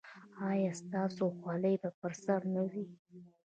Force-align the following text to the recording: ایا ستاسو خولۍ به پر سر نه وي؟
ایا 0.49 0.71
ستاسو 0.81 1.23
خولۍ 1.37 1.75
به 1.81 1.89
پر 1.99 2.11
سر 2.23 2.41
نه 2.55 2.63
وي؟ 2.71 2.85